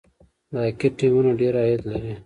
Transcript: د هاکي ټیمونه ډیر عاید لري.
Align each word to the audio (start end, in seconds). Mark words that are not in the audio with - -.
د 0.51 0.53
هاکي 0.63 0.87
ټیمونه 0.97 1.31
ډیر 1.39 1.53
عاید 1.61 1.81
لري. 1.89 2.13